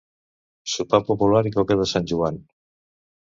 [0.75, 2.39] Sopar popular i coca de Sant Joan.